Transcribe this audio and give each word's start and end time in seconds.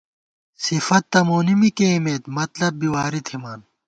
صفت 0.65 1.03
تہ 1.11 1.19
مونی 1.27 1.55
می 1.59 1.69
کېئیمېت، 1.77 2.23
مطلب 2.37 2.73
بی 2.79 2.87
وری 2.93 3.21
تھِمان 3.27 3.59